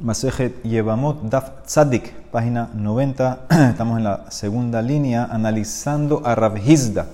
[0.00, 3.46] Masejet Yevamot Daf Tzadik, página 90.
[3.70, 7.06] Estamos en la segunda línea analizando a Rav Hizda.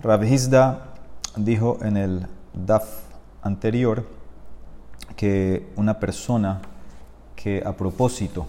[0.00, 0.78] Rav Hizda
[1.34, 2.84] dijo en el Daf
[3.42, 4.04] anterior
[5.16, 6.60] que una persona
[7.34, 8.46] que a propósito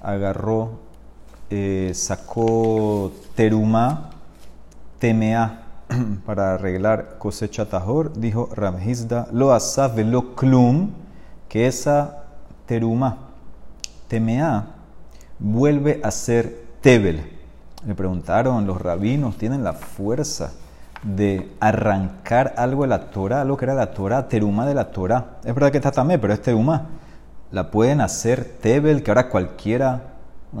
[0.00, 0.78] agarró,
[1.50, 4.10] eh, sacó teruma,
[5.00, 5.64] temea
[6.26, 10.90] para arreglar cosecha tajor, dijo Rav Hizda, lo asaf lo klum,
[11.48, 12.23] que esa
[12.66, 13.18] teruma,
[14.08, 14.66] temea,
[15.38, 17.30] vuelve a ser tebel.
[17.86, 20.52] Le preguntaron, los rabinos tienen la fuerza
[21.02, 25.36] de arrancar algo de la Torah, algo que era la Torah, teruma de la Torah.
[25.44, 26.86] Es verdad que está tamé, pero es teruma.
[27.50, 30.14] La pueden hacer tebel, que ahora cualquiera,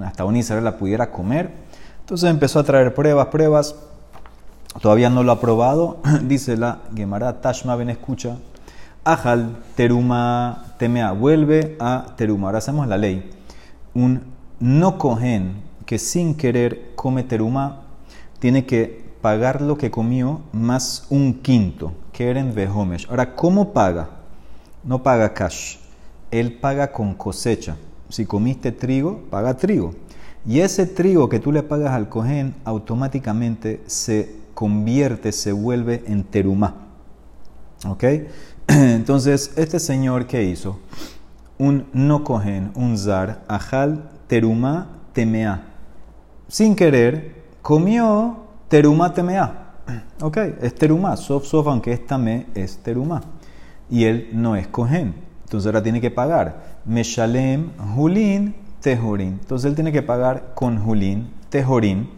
[0.04, 1.50] hasta un Israel la pudiera comer.
[2.00, 3.74] Entonces empezó a traer pruebas, pruebas.
[4.82, 5.98] Todavía no lo ha probado.
[6.22, 8.36] Dice la Gemara, Tashma Ben escucha.
[9.04, 12.48] Ajal teruma temea, vuelve a teruma.
[12.48, 13.30] Ahora hacemos la ley.
[13.94, 14.22] Un
[14.60, 17.82] no cogen que sin querer come teruma
[18.38, 21.92] tiene que pagar lo que comió más un quinto.
[22.12, 23.06] Keren vehomesh.
[23.08, 24.08] Ahora, ¿cómo paga?
[24.84, 25.76] No paga cash.
[26.30, 27.76] Él paga con cosecha.
[28.08, 29.94] Si comiste trigo, paga trigo.
[30.46, 36.24] Y ese trigo que tú le pagas al cohen automáticamente se convierte, se vuelve en
[36.24, 36.74] teruma.
[37.86, 38.04] ¿Ok?
[38.68, 40.78] Entonces, este señor que hizo
[41.58, 45.62] un no cogen, un zar, ajal, teruma, temea.
[46.48, 49.60] Sin querer, comió teruma, temea.
[50.22, 53.22] Ok, es teruma, sof, sof, aunque es tamé, es teruma.
[53.90, 55.14] Y él no es cogen.
[55.44, 56.80] Entonces ahora tiene que pagar.
[56.86, 59.38] Meshalem, julin, tejorin.
[59.40, 62.08] Entonces él tiene que pagar con julin, tejorin.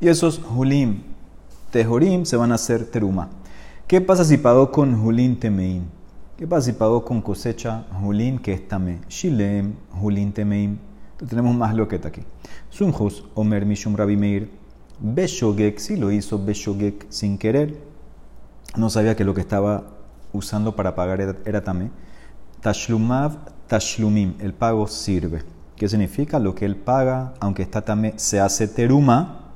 [0.00, 1.04] Y esos julin,
[1.70, 3.28] tejorim se van a hacer teruma.
[3.86, 5.82] ¿Qué pasa si pagó con Julín Temeim?
[6.38, 9.00] ¿Qué pasa si pagó con cosecha Julín que es Tame?
[9.10, 10.78] Shilem, Julín Temeim.
[11.28, 12.22] Tenemos más loqueta aquí.
[12.70, 14.50] Sunjus, Omer Mishum Rabi Meir.
[15.00, 17.78] Beshogek, si lo hizo Beshogek sin querer,
[18.74, 19.84] no sabía que lo que estaba
[20.32, 21.90] usando para pagar era, era Tame.
[22.62, 23.36] Tashlumav,
[23.66, 25.42] Tashlumim, el pago sirve.
[25.76, 26.38] ¿Qué significa?
[26.38, 29.50] Lo que él paga, aunque está Tame, se hace teruma.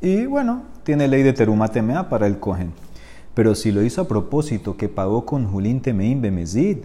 [0.00, 2.72] Y bueno, tiene ley de teruma temea para el cohen.
[3.34, 6.78] Pero si lo hizo a propósito, que pagó con Julín Temeim Bemezid,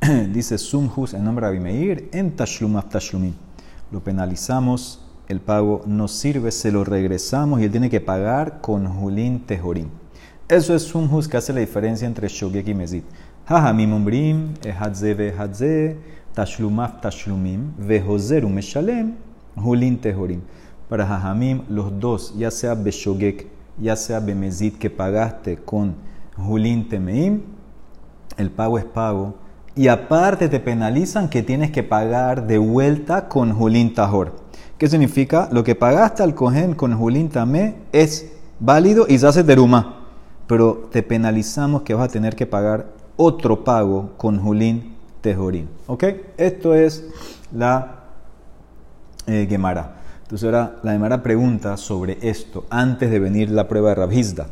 [0.32, 3.34] dice Sumhus en nombre de Abimeir, en Tashlum Tashlumim.
[3.92, 8.86] Lo penalizamos, el pago no sirve, se lo regresamos y él tiene que pagar con
[8.86, 9.88] Julín Tejorim.
[10.48, 13.02] Eso es Sumhus que hace la diferencia entre Shogek y Mezid.
[13.44, 15.98] Hajamim Umbrim, Ehadze Vehadze,
[16.34, 19.16] Tashlumaf Tashlumim, Vehozeru Meshalem,
[19.54, 20.40] Julín Tejorim.
[20.88, 25.94] Para Hajamim, los dos, ya sea Beshogek ya sea Bemezid que pagaste con
[26.36, 27.42] Julín Temeim,
[28.36, 29.34] el pago es pago.
[29.74, 34.32] Y aparte te penalizan que tienes que pagar de vuelta con Julín Tajor.
[34.78, 35.48] ¿Qué significa?
[35.52, 40.06] Lo que pagaste al cogen con Julín Tamé es válido y se hace teruma.
[40.46, 42.86] Pero te penalizamos que vas a tener que pagar
[43.16, 45.68] otro pago con Julín Tejorín.
[45.86, 46.04] ¿Ok?
[46.38, 47.04] Esto es
[47.52, 48.04] la
[49.26, 49.99] eh, Gemara.
[50.30, 54.46] Entonces ahora la Gemara pregunta sobre esto antes de venir la prueba de Rabhizda.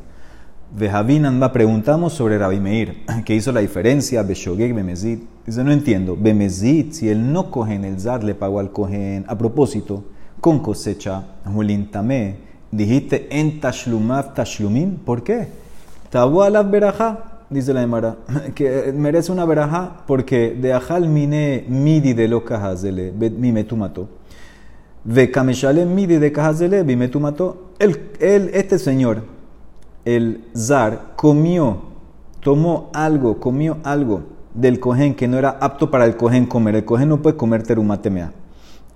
[0.76, 5.20] Vejavinan preguntamos sobre Rabbi Meir, que hizo la diferencia, Beshogeg, Bemezid.
[5.46, 9.38] Dice, no entiendo, Bemezid, si él no cogen el zar, le pagó al cogen a
[9.38, 10.02] propósito,
[10.40, 12.38] con cosecha, Julin Tamé,
[12.72, 15.46] dijiste en Tashlumav Tashlumim, ¿por qué?
[16.10, 18.16] Tabu alaf berajá, dice la Gemara,
[18.56, 24.17] que merece una berajá porque de ajal mine midi de lo kahazele, mi metumato.
[25.10, 27.70] Ve Kameshalem midi de Kajazele, tu mató.
[27.78, 29.22] Él, este señor,
[30.04, 31.78] el zar, comió,
[32.40, 36.74] tomó algo, comió algo del cohen que no era apto para el cohen comer.
[36.74, 38.32] El cohen no puede comer terumatemea.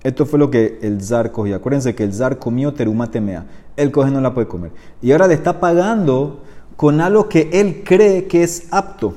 [0.03, 1.55] Esto fue lo que el zar cogió.
[1.55, 3.47] Acuérdense que el zar comió terumatemea.
[3.75, 4.71] El cohen no la puede comer.
[5.01, 6.41] Y ahora le está pagando
[6.75, 9.15] con algo que él cree que es apto.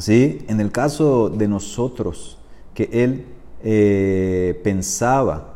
[0.00, 0.44] ¿Sí?
[0.48, 2.38] En el caso de nosotros,
[2.74, 3.24] que él
[3.62, 5.51] eh, pensaba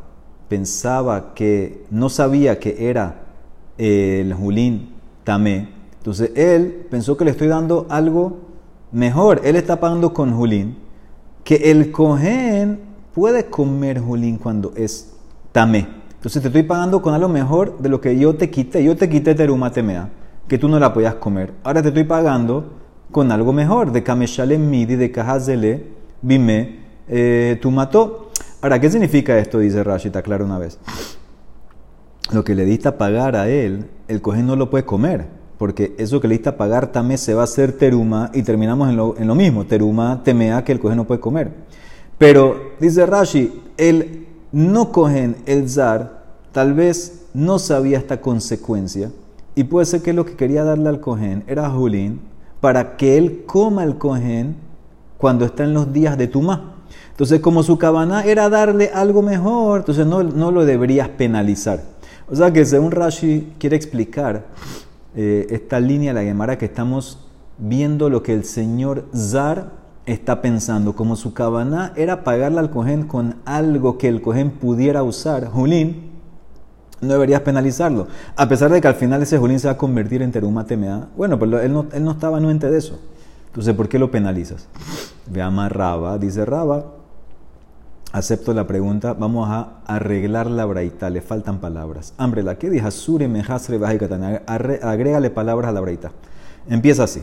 [0.48, 3.22] pensaba que no sabía que era
[3.78, 4.94] el Julín
[5.24, 5.76] Tamé,
[6.06, 8.38] entonces él pensó que le estoy dando algo
[8.92, 9.40] mejor.
[9.42, 10.76] Él está pagando con Julín,
[11.42, 12.78] que el Cohen
[13.12, 15.14] puede comer Julín cuando es
[15.50, 15.88] Tamé.
[16.14, 18.84] Entonces te estoy pagando con algo mejor de lo que yo te quité.
[18.84, 20.10] Yo te quité teruma temea,
[20.46, 21.52] que tú no la podías comer.
[21.64, 22.72] Ahora te estoy pagando
[23.10, 25.86] con algo mejor, de Kameshalem Midi, de Kajazele,
[26.22, 28.25] Bime, eh, tu mató.
[28.66, 29.60] Ahora, ¿qué significa esto?
[29.60, 30.80] Dice Rashi, está claro una vez.
[32.32, 35.26] Lo que le diste a pagar a él, el cojín no lo puede comer,
[35.56, 38.88] porque eso que le diste a pagar también se va a hacer teruma y terminamos
[38.88, 38.96] en
[39.28, 41.52] lo, mismo, teruma temea que el cojín no puede comer.
[42.18, 49.12] Pero dice Rashi, el no cogen el zar, tal vez no sabía esta consecuencia.
[49.54, 52.18] Y puede ser que lo que quería darle al cohen era Julín
[52.60, 54.56] para que él coma el cohen
[55.18, 56.72] cuando está en los días de Tumá.
[57.16, 61.80] Entonces, como su cabana era darle algo mejor, entonces no, no lo deberías penalizar.
[62.28, 64.44] O sea que según Rashi quiere explicar
[65.14, 67.26] eh, esta línea de la Gemara que estamos
[67.56, 69.72] viendo lo que el señor Zar
[70.04, 70.94] está pensando.
[70.94, 76.10] Como su cabana era pagarle al cohen con algo que el cohen pudiera usar, Julín,
[77.00, 78.08] no deberías penalizarlo.
[78.36, 81.08] A pesar de que al final ese Julín se va a convertir en teruma temea.
[81.16, 82.98] Bueno, pero él no, él no estaba anuente de eso.
[83.46, 84.68] Entonces, ¿por qué lo penalizas?
[85.30, 86.84] Veamos Raba, dice Raba,
[88.12, 92.14] acepto la pregunta, vamos a arreglar la braita, le faltan palabras.
[92.18, 93.78] Hambre, la que dijo Sure mejasre
[94.46, 96.12] agrégale palabras a la braita.
[96.68, 97.22] Empieza así.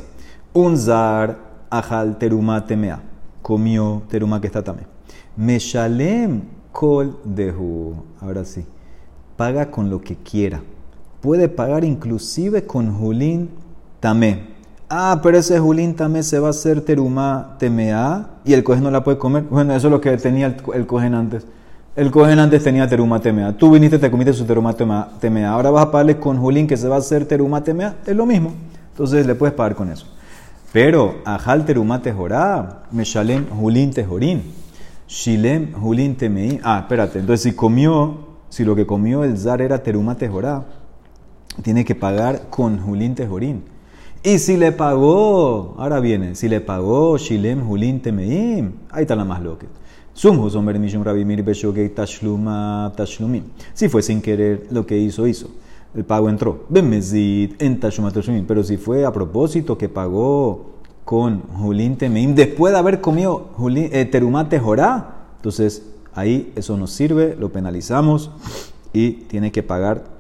[0.54, 1.38] Un zar
[1.70, 3.02] ajal teruma temea,
[3.42, 4.88] comió teruma que está también.
[5.36, 7.96] Meshalem kol dehu.
[8.22, 8.66] Ahora sí,
[9.36, 10.62] paga con lo que quiera.
[11.22, 13.50] Puede pagar inclusive con julín
[14.00, 14.53] tamé.
[14.90, 18.92] Ah, pero ese Julín también se va a hacer terumá temea y el cohen no
[18.92, 19.44] la puede comer.
[19.44, 21.46] Bueno, eso es lo que tenía el, el cohen antes.
[21.96, 23.56] El cohen antes tenía terumá temea.
[23.56, 24.76] Tú viniste, te comiste su terumá
[25.20, 25.52] temea.
[25.52, 27.96] Ahora vas a pagarle con Julín que se va a hacer terumá temea.
[28.06, 28.54] Es lo mismo.
[28.92, 30.08] Entonces le puedes pagar con eso.
[30.72, 34.42] Pero, ajal terumá tejorá, meshalem Julín tejorín.
[35.08, 36.60] Shilem Julín temeí.
[36.64, 37.20] Ah, espérate.
[37.20, 38.18] Entonces, si comió,
[38.50, 40.66] si lo que comió el zar era terumá tejorá,
[41.62, 43.64] tiene que pagar con Julín tejorín.
[44.26, 49.26] Y si le pagó, ahora viene, si le pagó Shilem Julin Temeim, ahí está la
[49.26, 49.68] más loca.
[53.74, 55.50] Si fue sin querer lo que hizo, hizo.
[55.94, 56.64] El pago entró.
[56.74, 58.46] En.
[58.48, 60.68] Pero si fue a propósito que pagó
[61.04, 65.84] con Julin Temeim, después de haber comido eh, Terumate Jorá, entonces
[66.14, 68.32] ahí eso nos sirve, lo penalizamos
[68.94, 70.13] y tiene que pagar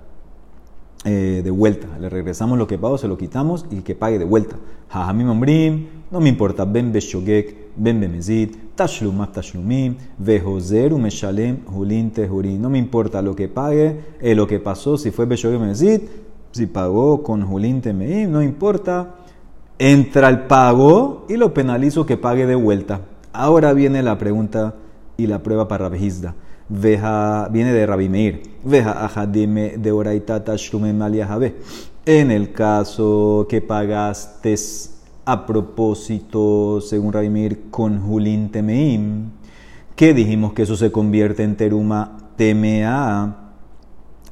[1.05, 1.87] eh, de vuelta.
[1.99, 4.55] Le regresamos lo que pagó, se lo quitamos y que pague de vuelta.
[4.89, 12.61] Jajamim Ombrim, no me importa, ben beshogek, ben bemezid, tashlumaf tashlumim, vejozer umeshalem julin tehurin.
[12.61, 16.01] No me importa lo que pague, eh, lo que pasó, si fue beshogek bemezid,
[16.51, 19.15] si pagó con julin temeim, no importa.
[19.79, 23.01] Entra el pago y lo penalizo que pague de vuelta.
[23.33, 24.75] Ahora viene la pregunta
[25.17, 26.35] y la prueba para Rabhizda
[26.73, 30.93] veja, viene de Rabbi Meir, veja ajadime de oraitata shlume
[32.05, 34.55] En el caso que pagaste
[35.25, 39.29] a propósito, según Rabbi Meir, con Julin Temeim,
[39.95, 43.37] que dijimos que eso se convierte en teruma temea,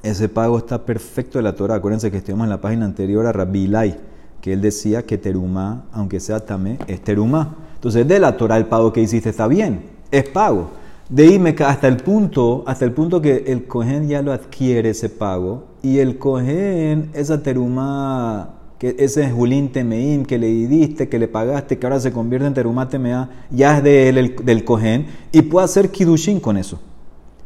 [0.02, 1.76] ese pago está perfecto de la Torah.
[1.76, 4.00] Acuérdense que estuvimos en la página anterior a Rabbi Lai,
[4.42, 7.56] que él decía que teruma, aunque sea tamé, es teruma.
[7.76, 10.81] Entonces, de la Torah el pago que hiciste está bien, es pago.
[11.12, 15.10] De Imeca hasta el punto, hasta el punto que el cohen ya lo adquiere ese
[15.10, 21.28] pago y el cohen, esa teruma, que ese julín temeim que le diste, que le
[21.28, 25.08] pagaste, que ahora se convierte en teruma temea, ya es de él, el, del cohen
[25.34, 26.80] y puede hacer kidushin con eso.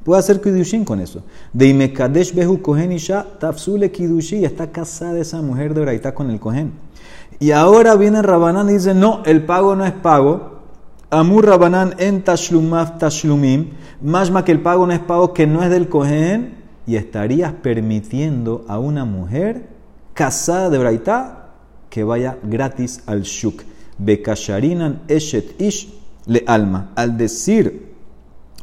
[0.04, 1.24] Puede hacer kidushin con eso.
[1.52, 6.40] De Imekadesh behu cohen isha tafsule kidushi, está casada esa mujer de Oraitá con el
[6.40, 6.74] cohen.
[7.40, 10.55] Y ahora viene Rabanán y dice, no, el pago no es pago,
[11.16, 13.70] Amur Rabanán en Tashlumaf Tashlumim,
[14.02, 16.56] más que el pago no es pago que no es del Cohen,
[16.86, 19.70] y estarías permitiendo a una mujer
[20.14, 21.54] casada de Braitá
[21.90, 23.64] que vaya gratis al Shuk.
[23.98, 25.94] Bekasharinan Eshet Ish
[26.26, 26.92] le alma.
[26.96, 27.94] Al decir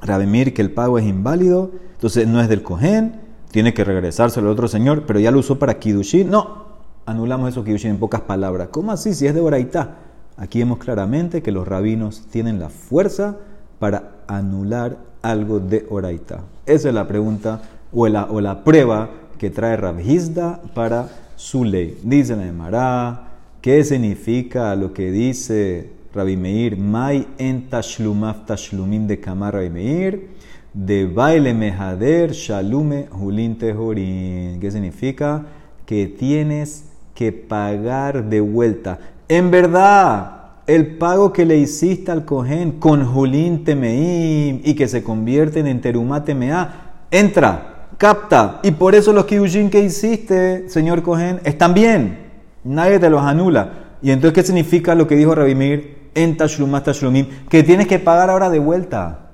[0.03, 3.19] Rabemir que el pago es inválido, entonces no es del Cohen,
[3.51, 6.31] tiene que regresárselo al otro señor, pero ya lo usó para Kidushin.
[6.31, 6.67] No,
[7.07, 8.69] anulamos eso Kidushin en pocas palabras.
[8.71, 10.12] ¿Cómo así si es de Braitá?
[10.43, 13.37] Aquí vemos claramente que los rabinos tienen la fuerza
[13.79, 16.41] para anular algo de oraita.
[16.67, 19.09] Esa es la pregunta o la, o la prueba
[19.39, 21.97] que trae Rabhizda para su ley.
[22.03, 23.29] Dice la Emara,
[23.61, 26.77] ¿qué significa lo que dice Rabbi Meir?
[26.77, 30.29] Mai en tashlumaf tashlumim de kamar Meir,
[30.75, 34.59] de baile mehader shalume julin tejorin.
[34.59, 35.47] ¿Qué significa?
[35.87, 38.99] Que tienes que pagar de vuelta.
[39.33, 45.03] En verdad, el pago que le hiciste al Cohen con Julín Temeim y que se
[45.03, 48.61] convierten en Terumá Temea, entra, capta.
[48.63, 52.31] Y por eso los Kiyushin que hiciste, señor Cohen, están bien.
[52.63, 53.97] Nadie te los anula.
[54.03, 57.27] Y entonces, ¿qué significa lo que dijo Rabimir en Tashlumá Tashlumim?
[57.49, 59.31] Que tienes que pagar ahora de vuelta.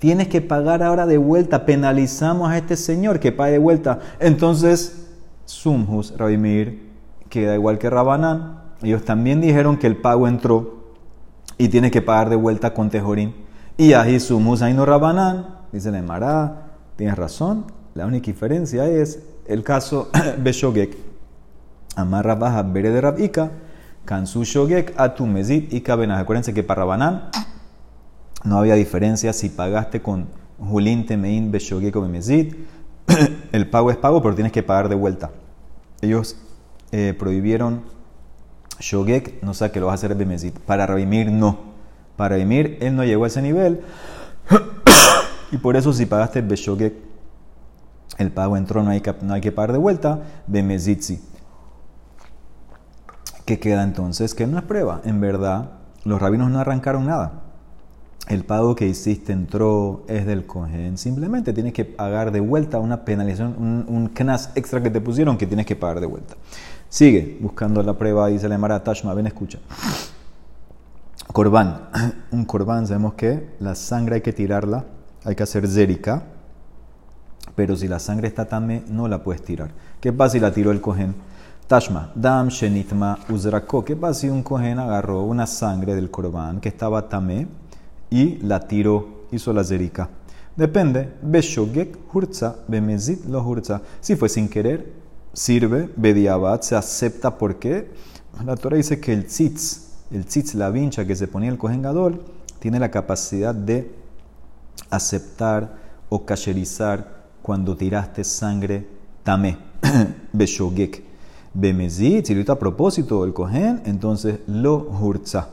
[0.00, 1.64] Tienes que pagar ahora de vuelta.
[1.64, 4.00] Penalizamos a este señor que pague de vuelta.
[4.18, 5.08] Entonces,
[5.46, 6.90] Sumhus, Rabimir,
[7.30, 10.80] queda igual que Rabanán ellos también dijeron que el pago entró
[11.58, 13.34] y tiene que pagar de vuelta con Tejorín.
[13.76, 19.62] Y ahí sumus no rabanán, dice la Emara, tienes razón, la única diferencia es el
[19.62, 20.96] caso Beshogek.
[21.96, 23.50] Amarra baja bere de rabika,
[24.04, 26.20] kansu shogek atu mezit y cabenas.
[26.20, 27.30] Acuérdense que para rabanán
[28.44, 32.54] no había diferencia si pagaste con Julín Temein Beshogek o Bemezit.
[33.52, 35.30] El pago es pago, pero tienes que pagar de vuelta.
[36.00, 36.36] Ellos
[36.92, 37.82] eh, prohibieron
[38.80, 40.58] Shogek, no sé que lo vas a hacer Bemezit.
[40.58, 41.58] Para Rabimir, no.
[42.16, 43.82] Para Emir, él no llegó a ese nivel.
[45.52, 46.94] y por eso si pagaste Beshogek,
[48.18, 50.20] el pago entró, no hay que, no hay que pagar de vuelta.
[50.46, 51.20] Bemezitzi.
[53.44, 54.34] ¿Qué queda entonces?
[54.34, 55.00] Que no es prueba.
[55.04, 55.70] En verdad,
[56.04, 57.42] los rabinos no arrancaron nada.
[58.28, 60.98] El pago que hiciste entró, es del cohen.
[60.98, 65.36] Simplemente tienes que pagar de vuelta una penalización, un, un knas extra que te pusieron
[65.36, 66.36] que tienes que pagar de vuelta.
[66.90, 69.60] Sigue buscando la prueba, dice la Emara Tashma, ven, escucha.
[71.32, 71.88] Corbán.
[72.32, 74.84] Un corbán, sabemos que la sangre hay que tirarla,
[75.24, 76.24] hay que hacer zerika,
[77.54, 79.70] pero si la sangre está tame, no la puedes tirar.
[80.00, 81.14] ¿Qué pasa si la tiró el cohen?
[81.68, 83.84] Tashma, dam shenitma uzrako.
[83.84, 87.46] ¿Qué pasa si un cohen agarró una sangre del corbán que estaba tame
[88.10, 90.08] y la tiró, hizo la zerika?
[90.56, 91.08] Depende.
[91.22, 93.80] Beshogek hurza, bemezit lo hurza.
[94.00, 94.99] Si fue sin querer,
[95.32, 97.36] sirve, bediabat, se acepta.
[97.38, 97.90] porque
[98.44, 101.82] La Torah dice que el tzitz, el tzitz, la vincha que se ponía el Kohen
[101.82, 102.22] Gadol,
[102.58, 103.90] tiene la capacidad de
[104.90, 105.74] aceptar
[106.08, 108.86] o cacherizar cuando tiraste sangre
[109.22, 109.56] tamé,
[110.32, 111.10] beshogek.
[111.52, 115.48] Bemezit, si a propósito el Kohen, entonces lo hurza.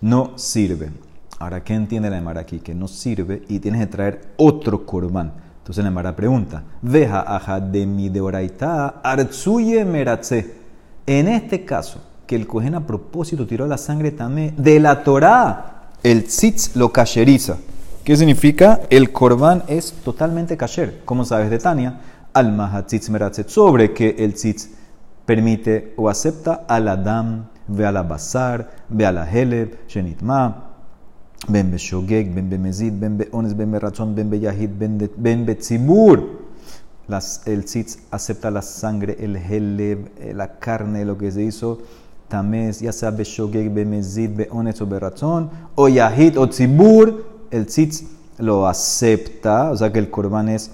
[0.00, 0.92] No sirve.
[1.40, 2.46] Ahora, ¿qué entiende la Emara?
[2.46, 5.32] Que no sirve y tienes que traer otro corbán.
[5.64, 10.56] Entonces la Emara pregunta, Veja aja de mi deoraita artsuye meratze.
[11.06, 15.92] En este caso, que el cohen a propósito tiró la sangre también de la Torá.
[16.02, 17.56] El tzitz lo cacheriza.
[18.04, 18.82] ¿Qué significa?
[18.90, 21.00] El corbán es totalmente kasher.
[21.06, 21.98] Como sabes de Tania,
[22.34, 24.68] al tzitz meratzet, sobre que el tzitz
[25.24, 30.63] permite o acepta al Adam, ve a la bazar, ve a la heleb, shenitma,
[31.48, 36.44] ben be ones, ben be razón, ben be yahid, ben be tzibur.
[37.46, 41.78] el tzitz acepta la sangre, el heleb, la carne, lo que se hizo
[42.28, 48.04] tamés, ya sea beshogeg, bemezid, beones o berazón, o yahid o tzibur, el tzitz
[48.38, 50.70] lo acepta, o sea que el corbán es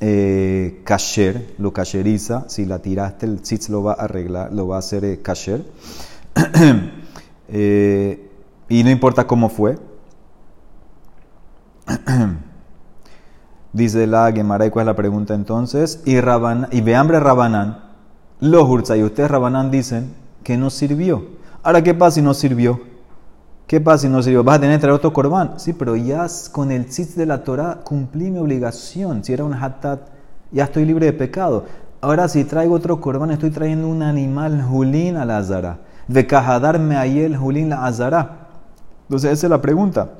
[0.00, 4.76] eh, kasher, lo kasheriza, si la tiraste el tzitz lo va a arreglar, lo va
[4.76, 5.64] a hacer eh, kasher.
[7.48, 8.29] eh,
[8.70, 9.78] y no importa cómo fue.
[13.74, 16.00] Dice la Gemara, ¿y cuál es la pregunta entonces?
[16.06, 17.90] Y, Raban, y ve hambre Rabanán
[18.40, 21.26] los Hurza y ustedes Rabanán dicen que no sirvió.
[21.62, 22.80] Ahora, ¿qué pasa si no sirvió?
[23.66, 24.42] ¿Qué pasa si no sirvió?
[24.42, 25.54] ¿Vas a tener que traer otro corbán?
[25.58, 29.22] Sí, pero ya con el tzitz de la Torah cumplí mi obligación.
[29.22, 30.00] Si era un hatat,
[30.50, 31.66] ya estoy libre de pecado.
[32.00, 35.80] Ahora, si traigo otro corbán, estoy trayendo un animal julín a la azara.
[36.08, 38.39] De cajadarme ahí el julín la azara.
[39.10, 40.10] Entonces, esa es la pregunta.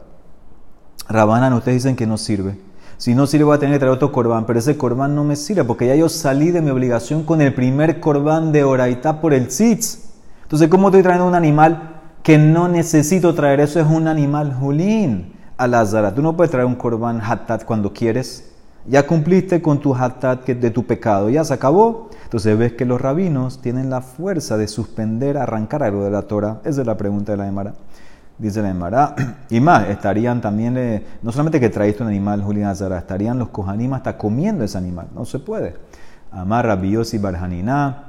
[1.08, 2.58] Rabanán, ustedes dicen que no sirve.
[2.96, 5.36] Si no sirve, voy a tener que traer otro corbán, pero ese corbán no me
[5.36, 9.32] sirve porque ya yo salí de mi obligación con el primer corbán de Oraitá por
[9.32, 10.10] el tzitz.
[10.42, 13.60] Entonces, ¿cómo estoy trayendo un animal que no necesito traer?
[13.60, 15.34] Eso es un animal julín.
[15.56, 15.72] Al
[16.12, 18.50] tú no puedes traer un corbán hatat cuando quieres.
[18.88, 22.10] Ya cumpliste con tu hatat de tu pecado, ya se acabó.
[22.24, 26.60] Entonces ves que los rabinos tienen la fuerza de suspender, arrancar algo de la Torah.
[26.64, 27.74] Esa es la pregunta de la Emara.
[28.40, 29.14] Dice la Emara,
[29.50, 33.92] y más, estarían también, no solamente que traíste un animal, Julián Azara, estarían los cojanim
[33.92, 35.08] hasta comiendo ese animal.
[35.14, 35.76] No se puede.
[36.32, 38.04] Amar Rabiosi Barjanina,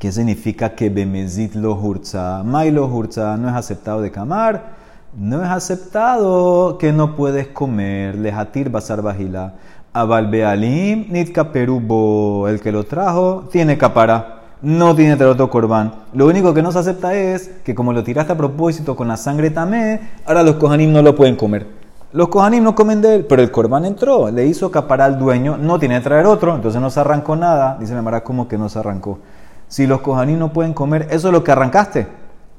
[0.00, 2.42] ¿qué significa que Bemezit lo hurza?
[2.42, 4.80] May lo hurza no es aceptado de camar,
[5.16, 9.54] no es aceptado que no puedes comer, lejatir basar bajila.
[9.92, 15.92] Abalbealim nitka perubo, el que lo trajo tiene capara no tiene otro corbán.
[16.12, 19.16] Lo único que no se acepta es que como lo tiraste a propósito con la
[19.16, 21.66] sangre tamé, ahora los kohanim no lo pueden comer.
[22.12, 25.56] Los kohanim no comen de él, pero el corbán entró, le hizo capar al dueño,
[25.56, 27.76] no tiene que traer otro, entonces no se arrancó nada.
[27.78, 29.20] Dice la Mara como que no se arrancó.
[29.68, 32.08] Si los kohanim no pueden comer, eso es lo que arrancaste.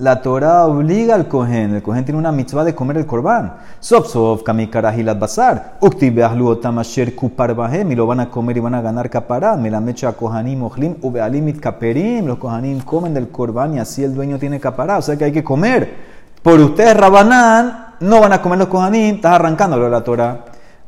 [0.01, 1.75] La Torah obliga al cohen.
[1.75, 3.53] El cohen tiene una mitzvah de comer el corbán.
[3.79, 5.74] Sof sof kamikarahilat basar.
[5.79, 7.91] Uktibeahlu otamasher kupar bahem.
[7.91, 9.55] Y lo van a comer y van a ganar capará.
[9.58, 12.25] Me la mecha kohanim ohlim ubealimit kaperim.
[12.25, 14.98] Los kohanim comen del corbán y así el dueño tiene capará.
[14.98, 15.93] O sea que hay que comer.
[16.41, 19.17] Por ustedes, Rabanán, no van a comer los kohanim.
[19.17, 20.46] Estás arrancándolo la Torah.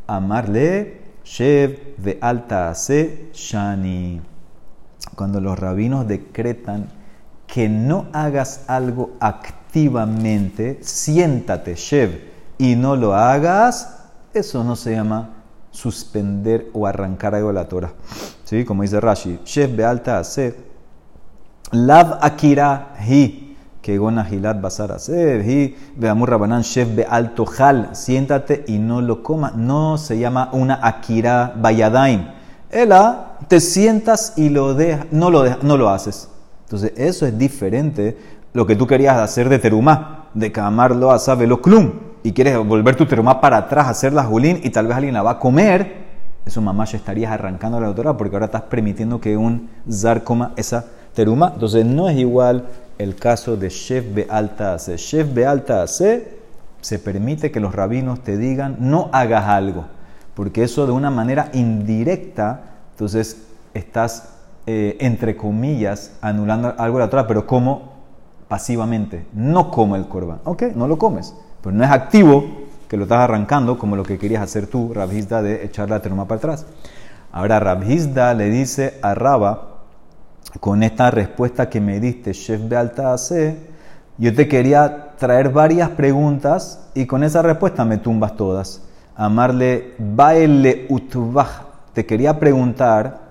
[0.08, 4.20] Amarle shev de alta se shani.
[5.16, 7.03] Cuando los rabinos decretan
[7.54, 12.20] que no hagas algo activamente, siéntate, Shev,
[12.58, 15.30] y no lo hagas, eso no se llama
[15.70, 17.94] suspender o arrancar algo de la Torah.
[18.44, 18.66] ¿Sí?
[18.66, 20.56] Como dice Rashi, Shef Bealta hace,
[21.74, 28.80] Lav Akira Hi, que Hilat Basar hacer, Hi, Beamur Rabanan, Shef Bealto Hal, siéntate y
[28.80, 29.54] no lo coma.
[29.56, 32.32] No se llama una Akira Bayadaim.
[32.72, 36.30] Ela, te sientas y lo deja, no lo, no lo haces.
[36.74, 38.18] Entonces, eso es diferente
[38.52, 41.92] lo que tú querías hacer de terumá, de camarlo a sabelo clum,
[42.24, 45.22] y quieres volver tu terumá para atrás, hacer la julín, y tal vez alguien la
[45.22, 45.98] va a comer,
[46.44, 50.54] eso mamá ya estarías arrancando la autora porque ahora estás permitiendo que un zar coma
[50.56, 51.52] esa teruma.
[51.54, 52.66] Entonces no es igual
[52.98, 54.96] el caso de Chef Bealta C.
[54.96, 56.40] Chef Bealta C
[56.82, 59.86] se permite que los rabinos te digan no hagas algo,
[60.34, 62.62] porque eso de una manera indirecta,
[62.94, 63.44] entonces
[63.76, 64.33] estás
[64.66, 67.94] eh, entre comillas anulando algo de la pero como
[68.48, 70.40] pasivamente, no como el corban.
[70.44, 72.46] Ok, no lo comes, pero no es activo
[72.88, 76.28] que lo estás arrancando como lo que querías hacer tú, Rabhizda, de echar la teruma
[76.28, 76.66] para atrás.
[77.32, 79.70] Ahora Rabhizda le dice a Raba,
[80.60, 83.58] con esta respuesta que me diste, Chef Bealta C,
[84.20, 88.84] yo te quería traer varias preguntas y con esa respuesta me tumbas todas.
[89.16, 91.66] Amarle Baile Utvah.
[91.94, 93.23] Te quería preguntar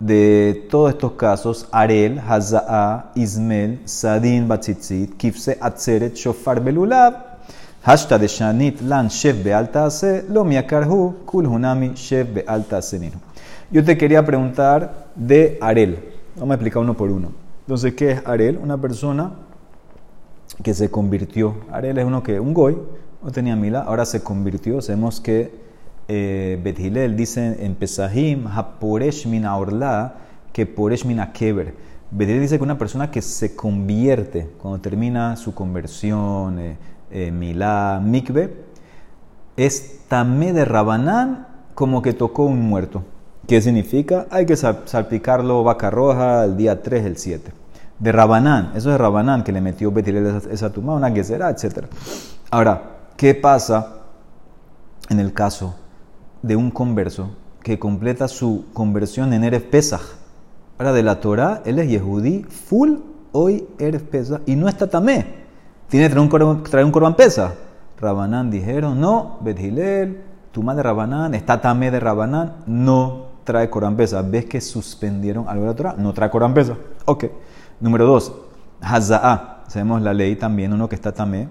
[0.00, 7.14] de todos estos casos, Arel, Haza'a, Ismel, Sadin, Batzitzit, Kifse, Atzeret, Shofar, Belulab,
[7.82, 13.20] Hashta de Shanit, Lan, Shef, Bealta, Ase, Lo, Miakarhu, Kul, Hunami, Shef, Bealta, Nino.
[13.70, 16.12] Yo te quería preguntar de Arel.
[16.36, 17.32] Vamos a explicar uno por uno.
[17.60, 18.58] Entonces, ¿qué es Arel?
[18.62, 19.32] Una persona
[20.62, 21.56] que se convirtió.
[21.70, 22.76] Arel es uno que, un goy,
[23.22, 24.80] no tenía mila, ahora se convirtió.
[24.80, 25.63] Sabemos que
[26.08, 30.14] eh, dice en Pesahim, Haporesh mina orla,
[30.52, 31.74] que Poresh mina keber.
[32.10, 36.76] Bethilel dice que una persona que se convierte cuando termina su conversión, eh,
[37.10, 38.54] eh, milá, mikve,
[39.56, 43.02] es tamé de Rabanán como que tocó un muerto.
[43.48, 44.26] ¿Qué significa?
[44.30, 47.52] Hay que salpicarlo vaca roja el día 3, el 7.
[47.98, 51.86] De Rabanán, eso es Rabanán que le metió Bethilel esa, esa tumba, una será, etc.
[52.50, 52.82] Ahora,
[53.16, 54.02] ¿qué pasa
[55.08, 55.74] en el caso
[56.44, 57.30] de un converso
[57.62, 60.02] que completa su conversión en Erev Pesach.
[60.78, 62.96] Ahora, de la Torah, él es Yehudí, full
[63.32, 65.24] hoy Erev Pesach, y no está tamé.
[65.88, 67.52] Tiene que traer un, corban, traer un corban Pesach.
[67.98, 70.20] Rabanán dijeron, no, Bethilel,
[70.52, 74.26] tu madre Rabanán, está tamé de Rabanán, no trae Corán Pesach.
[74.28, 75.94] ¿Ves que suspendieron algo de la Torah?
[75.96, 76.76] No trae Corán Pesach.
[77.06, 77.24] Ok.
[77.80, 78.34] Número dos,
[78.82, 79.64] Haza'a.
[79.68, 81.48] Sabemos la ley también, uno que está tamé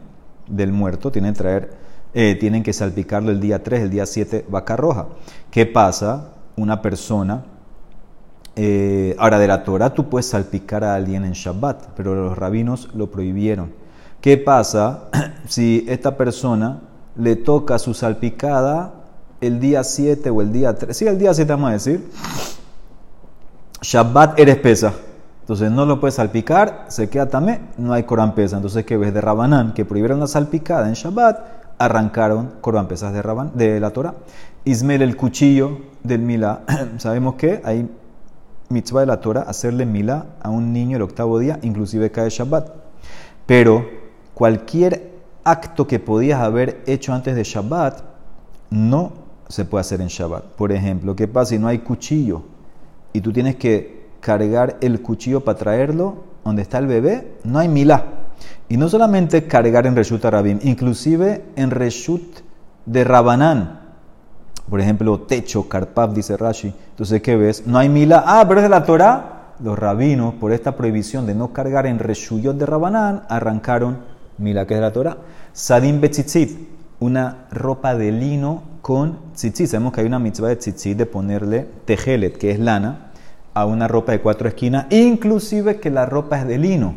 [0.48, 1.83] del muerto, tiene que traer
[2.14, 5.08] eh, tienen que salpicarlo el día 3, el día 7, vaca roja.
[5.50, 6.30] ¿Qué pasa?
[6.56, 7.44] Una persona,
[8.56, 12.90] eh, ahora de la Torah tú puedes salpicar a alguien en Shabbat, pero los rabinos
[12.94, 13.72] lo prohibieron.
[14.22, 15.06] ¿Qué pasa
[15.48, 16.82] si esta persona
[17.16, 18.94] le toca su salpicada
[19.42, 20.96] el día 7 o el día 3?
[20.96, 22.10] Sí, el día 7 vamos a decir.
[23.82, 24.94] Shabbat eres pesa.
[25.42, 28.56] Entonces no lo puedes salpicar, se queda también, no hay Corán pesa.
[28.56, 29.74] Entonces, ¿qué ves de Rabanán?
[29.74, 33.22] Que prohibieron la salpicada en Shabbat arrancaron Corban Pesas de,
[33.56, 34.16] de la Torah.
[34.64, 36.62] Ismael, el cuchillo del Milá.
[36.98, 37.90] Sabemos que hay
[38.70, 42.70] mitzvah de la Torah hacerle Milá a un niño el octavo día, inclusive cae Shabbat.
[43.46, 43.86] Pero
[44.34, 45.12] cualquier
[45.44, 48.02] acto que podías haber hecho antes de Shabbat
[48.70, 49.12] no
[49.50, 50.46] se puede hacer en Shabbat.
[50.56, 52.44] Por ejemplo, ¿qué pasa si no hay cuchillo
[53.12, 57.34] y tú tienes que cargar el cuchillo para traerlo donde está el bebé?
[57.44, 58.06] No hay Milá.
[58.70, 62.40] Y no solamente cargar en Reshut Arabim, inclusive en Reshut
[62.86, 63.80] de Rabanán.
[64.70, 66.74] Por ejemplo, techo, Karpav, dice Rashi.
[66.92, 67.68] Entonces, ¿qué ves?
[67.68, 68.24] No hay mila.
[68.26, 69.30] Ah, pero es de la Torah.
[69.60, 74.00] Los rabinos, por esta prohibición de no cargar en Reshuyot de Rabanán, arrancaron
[74.38, 75.18] mila, que es de la Torah.
[75.52, 76.58] Sadim betzitzit,
[77.00, 79.68] una ropa de lino con tzitzit.
[79.68, 83.12] Sabemos que hay una mitzvah de tzitzit de ponerle tejelet, que es lana,
[83.54, 86.96] a una ropa de cuatro esquinas, inclusive que la ropa es de lino.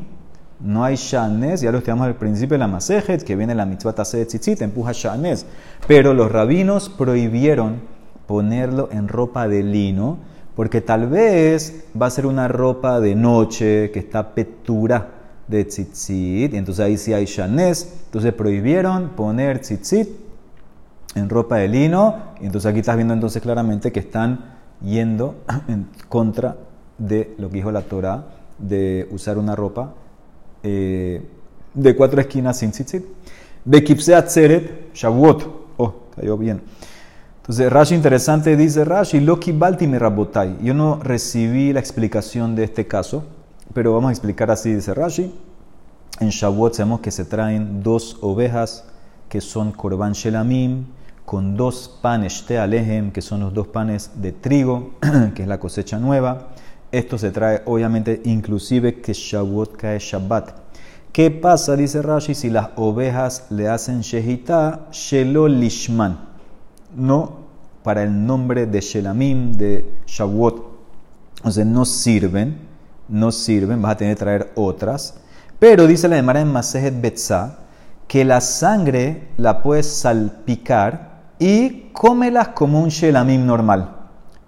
[0.58, 3.92] No hay shanes, ya lo estudiamos al principio de la masejet, que viene la mitzvah
[3.92, 5.44] tase de tzitzit, empuja shanes.
[5.86, 7.82] Pero los rabinos prohibieron
[8.26, 10.18] ponerlo en ropa de lino,
[10.54, 15.10] porque tal vez va a ser una ropa de noche que está petura
[15.46, 18.04] de tzitzit, y entonces ahí sí hay shanes.
[18.06, 20.08] Entonces prohibieron poner tzitzit
[21.14, 25.36] en ropa de lino, entonces aquí estás viendo entonces claramente que están yendo
[25.68, 26.56] en contra
[26.96, 28.24] de lo que dijo la Torah
[28.58, 29.94] de usar una ropa
[30.62, 31.22] eh,
[31.74, 33.04] de cuatro esquinas sin tzitzit.
[33.64, 35.42] Bekipse atzeret, shavuot.
[35.76, 36.62] Oh, cayó bien.
[37.38, 40.58] Entonces, Rashi interesante dice Rashi, Loki balti me rabotai.
[40.62, 43.24] Yo no recibí la explicación de este caso,
[43.72, 45.32] pero vamos a explicar así, dice Rashi.
[46.18, 48.84] En Shavuot sabemos que se traen dos ovejas
[49.28, 50.86] que son korban shelamim,
[51.24, 54.94] con dos panes alejem, que son los dos panes de trigo,
[55.34, 56.48] que es la cosecha nueva.
[56.92, 60.50] Esto se trae, obviamente, inclusive que Shavuot cae Shabbat.
[61.12, 66.18] ¿Qué pasa, dice Rashi, si las ovejas le hacen shehita, shelo lishman?
[66.94, 67.46] No
[67.82, 70.66] para el nombre de shelamim, de Shavuot.
[71.44, 72.58] O sea, no sirven,
[73.08, 75.14] no sirven, vas a tener que traer otras.
[75.58, 77.58] Pero dice la Gemara en Masejet Betzah
[78.08, 83.94] que la sangre la puedes salpicar y cómelas como un shelamim normal.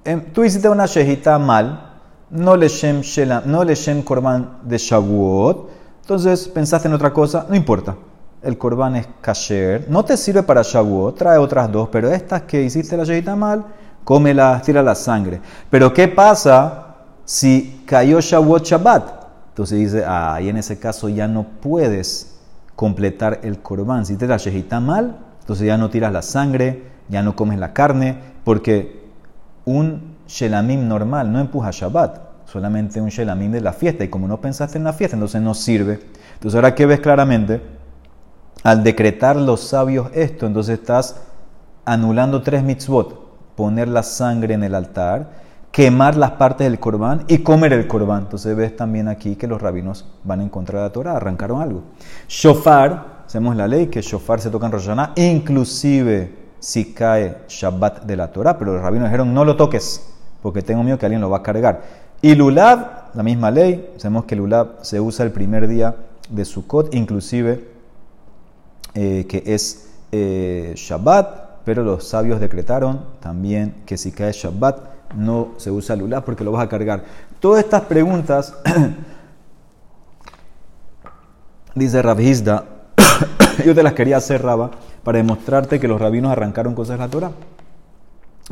[0.04, 1.87] Em, tú hiciste una shejita mal,
[2.30, 3.02] no le shem,
[3.46, 5.70] no le shem korban de Shavuot,
[6.02, 7.96] entonces pensaste en otra cosa, no importa.
[8.40, 12.62] El korban es kasher, no te sirve para Shavuot, trae otras dos, pero estas que
[12.62, 13.64] hiciste la shejita mal,
[14.04, 15.40] cómelas, tira la sangre.
[15.68, 19.18] Pero ¿qué pasa si cayó Shavuot Shabbat?
[19.50, 22.38] Entonces dice, ah, y en ese caso ya no puedes
[22.76, 24.06] completar el korban.
[24.06, 27.72] Si te la shejita mal, entonces ya no tiras la sangre, ya no comes la
[27.72, 29.10] carne, porque
[29.64, 34.04] un shelamim normal no empuja Shabbat, solamente un shelamim de la fiesta.
[34.04, 35.98] Y como no pensaste en la fiesta, entonces no sirve.
[36.34, 37.60] Entonces ahora que ves claramente,
[38.62, 41.16] al decretar los sabios esto, entonces estás
[41.84, 43.26] anulando tres mitzvot.
[43.56, 45.30] Poner la sangre en el altar,
[45.72, 48.22] quemar las partes del corbán y comer el corbán.
[48.22, 51.82] Entonces ves también aquí que los rabinos van en contra de la Torah, arrancaron algo.
[52.28, 58.16] Shofar Hacemos la ley que shofar se toca en Rosh inclusive si cae Shabbat de
[58.16, 61.30] la Torah, pero los rabinos dijeron no lo toques, porque tengo miedo que alguien lo
[61.30, 61.82] va a cargar.
[62.20, 65.94] Y Lulab, la misma ley, sabemos que Lulab se usa el primer día
[66.30, 67.68] de Sukkot, inclusive
[68.94, 75.50] eh, que es eh, Shabbat, pero los sabios decretaron también que si cae Shabbat no
[75.56, 77.04] se usa Lulab porque lo vas a cargar.
[77.40, 78.54] Todas estas preguntas,
[81.74, 82.64] dice Rabhizda,
[83.64, 84.70] yo te las quería hacer, Raba,
[85.04, 87.30] para demostrarte que los rabinos arrancaron cosas de la Torah.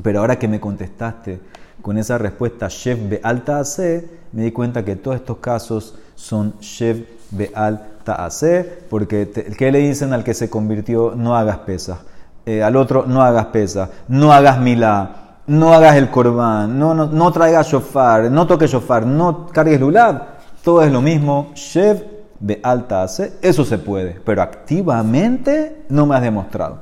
[0.03, 1.41] Pero ahora que me contestaste
[1.83, 6.99] con esa respuesta, Chef Beal Ta'ase, me di cuenta que todos estos casos son Chef
[7.31, 11.15] Beal Ta'ase, porque ¿qué le dicen al que se convirtió?
[11.17, 11.99] No hagas pesas.
[12.45, 13.91] Eh, al otro, no hagas pesas.
[14.09, 15.39] No hagas milá.
[15.47, 16.79] No hagas el corbán.
[16.79, 18.31] No, no, no traigas shofar.
[18.31, 19.05] No toques shofar.
[19.05, 20.23] No cargues lulab.
[20.63, 21.51] Todo es lo mismo.
[21.55, 22.03] Chef
[22.41, 23.07] de alta
[23.41, 26.81] eso se puede, pero activamente no me has demostrado.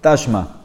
[0.00, 0.59] Tashma,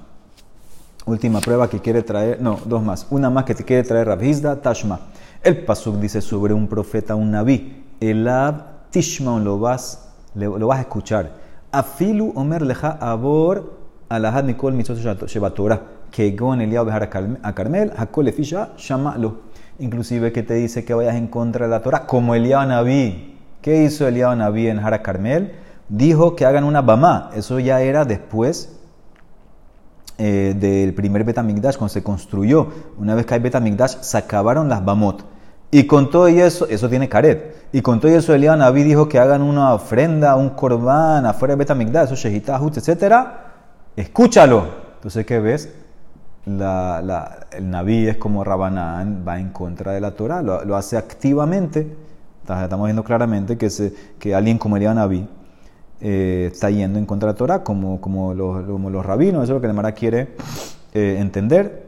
[1.05, 4.61] última prueba que quiere traer, no, dos más, una más que te quiere traer Rabhizda,
[4.61, 4.99] Tashma.
[5.43, 10.81] El Pasuk dice sobre un profeta, un naví, Elab Tishma, lo vas, lo vas a
[10.81, 11.31] escuchar.
[11.71, 13.73] Afilu Omer leja abor
[14.09, 19.41] alahad Nikol mitzvot shebatorah, que gon Eliab a Carmel, hakol efisha, shamalo.
[19.79, 23.83] Inclusive que te dice que vayas en contra de la Torah, como Eliab Naví, ¿Qué
[23.83, 25.53] hizo Eliyahu Naví en Hara Carmel?
[25.89, 27.31] Dijo que hagan una bamá.
[27.35, 28.74] Eso ya era después
[30.17, 32.67] eh, del primer Betamigdash, cuando se construyó.
[32.97, 35.23] Una vez que hay Betamigdash, se acabaron las bamot.
[35.71, 37.67] Y con todo eso, eso tiene caret.
[37.71, 41.59] Y con todo eso, Eliyahu Naví dijo que hagan una ofrenda, un corbán afuera de
[41.59, 43.15] Betamigdash, eso Shehitahut, etc.
[43.95, 44.65] Escúchalo.
[44.95, 45.73] Entonces, ¿qué ves?
[46.47, 51.87] el Naví es como Rabanán, va en contra de la Torah, lo hace activamente
[52.53, 55.27] Estamos viendo claramente que, se, que alguien como Elian Naví
[56.01, 59.55] eh, está yendo en contra de la Torah, como, como, los, los rabinos, eso es
[59.55, 60.35] lo que el Gemara quiere
[60.93, 61.87] eh, entender.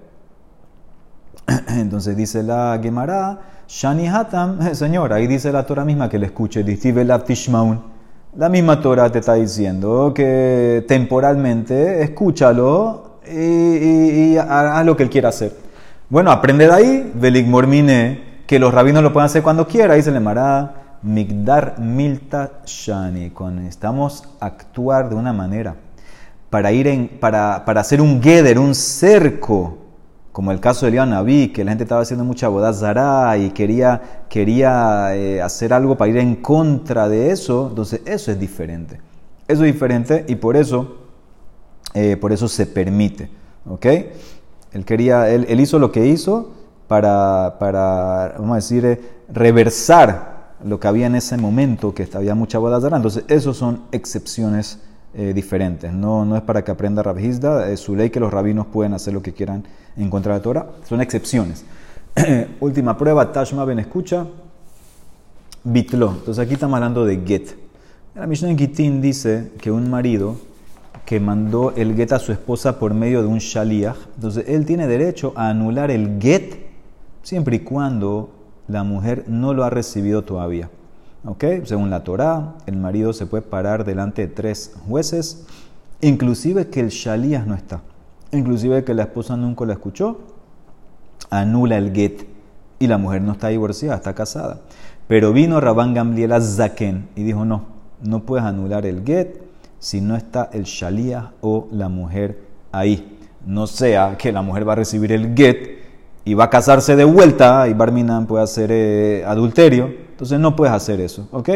[1.67, 6.63] Entonces dice la Gemara, Shani Hatam, señor, ahí dice la Torah misma que le escuche,
[8.35, 14.37] La misma Torah te está diciendo que temporalmente escúchalo y, y
[14.85, 15.53] lo que él quiera hacer.
[16.09, 17.47] Bueno, aprende de ahí, Velik
[18.45, 23.61] que los rabinos lo pueden hacer cuando quiera, dice le mará Migdar Milta Shani, cuando
[23.61, 25.75] necesitamos actuar de una manera
[26.49, 29.77] para ir en, para, para hacer un geder, un cerco,
[30.31, 33.49] como el caso de Elian Naví, que la gente estaba haciendo mucha boda zará y
[33.49, 39.01] quería, quería eh, hacer algo para ir en contra de eso, entonces eso es diferente.
[39.47, 40.97] Eso es diferente y por eso,
[41.93, 43.29] eh, por eso se permite.
[43.67, 43.85] ¿ok?
[44.73, 46.53] Él, quería, él, él hizo lo que hizo
[46.87, 52.35] para, para vamos a decir, eh, reversar lo que había en ese momento, que había
[52.35, 54.79] mucha boda Entonces, esos son excepciones
[55.13, 55.93] eh, diferentes.
[55.93, 59.13] No, no es para que aprenda Rabhizda, es su ley que los rabinos pueden hacer
[59.13, 59.63] lo que quieran
[59.95, 60.67] en contra de la Torah.
[60.87, 61.65] Son excepciones.
[62.59, 64.25] Última prueba, Tashma Ben escucha,
[65.63, 66.11] Bitlo.
[66.11, 67.67] Entonces, aquí estamos hablando de Get.
[68.15, 70.37] La Mishnah en Gitín dice que un marido
[71.05, 74.87] que mandó el get a su esposa por medio de un shaliach, entonces él tiene
[74.87, 76.55] derecho a anular el get
[77.21, 78.36] siempre y cuando
[78.67, 80.69] la mujer no lo ha recibido todavía.
[81.25, 81.43] ¿Ok?
[81.65, 85.45] Según la Torá, el marido se puede parar delante de tres jueces
[86.01, 87.81] inclusive que el shalías no está,
[88.31, 90.19] inclusive que la esposa nunca la escuchó,
[91.29, 92.27] anula el get
[92.79, 94.59] y la mujer no está divorciada, está casada.
[95.07, 97.65] Pero vino Rabán Gamliel a Zaken y dijo, no,
[98.03, 99.41] no puedes anular el get
[99.79, 103.17] si no está el shalías o la mujer ahí.
[103.45, 105.76] No sea que la mujer va a recibir el get
[106.27, 109.85] y va a casarse de vuelta y Barminan puede hacer eh, adulterio.
[110.09, 111.49] Entonces no puedes hacer eso, ¿ok?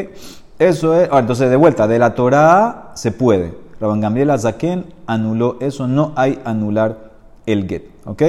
[0.57, 3.53] Eso es, entonces de vuelta, de la Torah se puede.
[3.81, 7.11] Rabban Gamliel Azaken anuló eso, no hay anular
[7.45, 8.23] el get, ¿ok?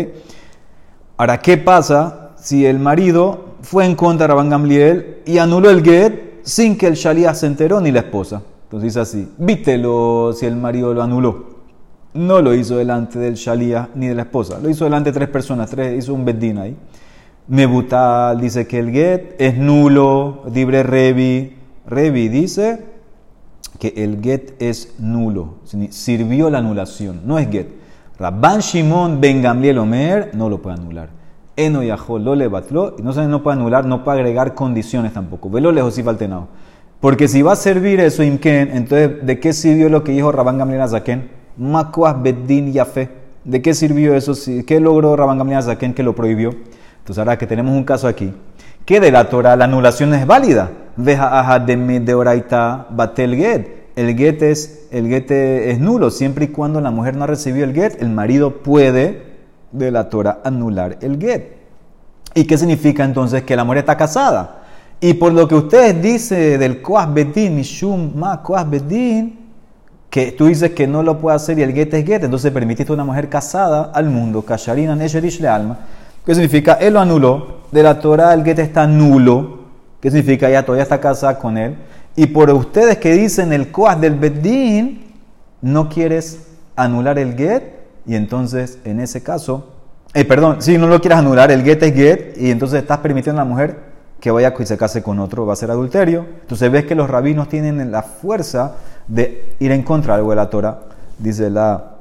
[1.16, 5.84] Ahora, ¿qué pasa si el marido fue en contra de Rabban Gamliel y anuló el
[5.84, 8.42] get sin que el Shaliah se enteró ni la esposa?
[8.64, 11.51] Entonces dice así, vítelo si el marido lo anuló.
[12.14, 15.28] No lo hizo delante del Shaliah ni de la esposa, lo hizo delante de tres
[15.28, 16.76] personas, tres, hizo un bedín ahí.
[17.48, 21.56] Mebutal dice que el get es nulo, libre Revi.
[21.86, 22.84] Revi dice
[23.78, 25.54] que el get es nulo,
[25.90, 27.68] sirvió la anulación, no es get.
[28.18, 31.08] Rabban Shimon Ben Gamliel Omer no lo puede anular.
[31.56, 35.12] Eno Yahol lo le batló, y no se no puede anular, no puede agregar condiciones
[35.12, 35.50] tampoco.
[35.50, 36.48] Velo lejos y faltenado.
[37.00, 40.82] Porque si va a servir eso, entonces, ¿de qué sirvió lo que dijo Rabban Gamliel
[40.82, 41.41] Azaken?
[41.56, 43.08] Makuas Beddin Yafe.
[43.44, 44.34] ¿De qué sirvió eso?
[44.66, 46.50] ¿Qué logró Rabban Gamliel Azaken que lo prohibió?
[46.98, 48.32] Entonces, ahora que tenemos un caso aquí,
[48.84, 50.70] que de la Torah la anulación es válida.
[50.96, 53.82] Veja aja de oraita batel get.
[53.96, 56.10] El get, es, el get es nulo.
[56.10, 59.22] Siempre y cuando la mujer no ha recibido el get, el marido puede
[59.72, 61.56] de la Torah anular el get.
[62.34, 64.62] ¿Y qué significa entonces que la mujer está casada?
[65.00, 69.41] Y por lo que ustedes dicen del Koas Bedin, Mishum Ma Koas Bedin,
[70.12, 72.92] que tú dices que no lo puede hacer y el get es get, entonces permitiste
[72.92, 75.78] a una mujer casada al mundo, Kasharina Nesherish le alma.
[76.26, 76.74] ¿Qué significa?
[76.74, 77.62] Él lo anuló.
[77.70, 79.60] De la Torah el get está nulo.
[80.02, 80.50] ¿Qué significa?
[80.50, 81.78] Ya todavía está casada con él.
[82.14, 85.14] Y por ustedes que dicen el Koas del Bedin,
[85.62, 86.40] no quieres
[86.76, 87.62] anular el get.
[88.04, 89.70] Y entonces, en ese caso,
[90.12, 92.36] eh, perdón, si no lo quieres anular, el get es get.
[92.36, 95.54] Y entonces estás permitiendo a la mujer que vaya y se case con otro, va
[95.54, 96.26] a ser adulterio.
[96.42, 98.76] Entonces ves que los rabinos tienen la fuerza
[99.08, 100.80] de ir en contra de algo de la Torah.
[101.18, 101.96] Dice la